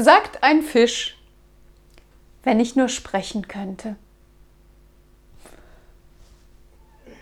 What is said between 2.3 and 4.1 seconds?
wenn ich nur sprechen könnte.